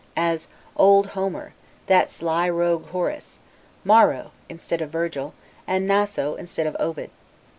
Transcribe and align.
As 0.17 0.47
OLD 0.77 1.09
Homer; 1.13 1.53
that 1.85 2.09
SLY 2.09 2.49
ROGUE 2.49 2.87
Horace; 2.87 3.37
MARO, 3.83 4.31
instead 4.49 4.81
of 4.81 4.89
Virgil; 4.89 5.35
and 5.67 5.85
Naso, 5.87 6.33
Instead 6.33 6.65
of 6.65 6.75
Ovid. 6.79 7.11